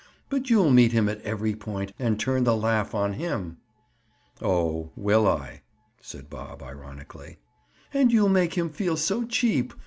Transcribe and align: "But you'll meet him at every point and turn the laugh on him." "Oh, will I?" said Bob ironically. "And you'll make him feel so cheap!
"But 0.31 0.49
you'll 0.49 0.71
meet 0.71 0.93
him 0.93 1.07
at 1.07 1.21
every 1.21 1.53
point 1.53 1.93
and 1.99 2.19
turn 2.19 2.43
the 2.43 2.55
laugh 2.55 2.95
on 2.95 3.13
him." 3.13 3.57
"Oh, 4.41 4.89
will 4.95 5.27
I?" 5.27 5.61
said 6.01 6.27
Bob 6.27 6.63
ironically. 6.63 7.37
"And 7.93 8.11
you'll 8.11 8.27
make 8.27 8.55
him 8.55 8.71
feel 8.71 8.97
so 8.97 9.25
cheap! 9.25 9.75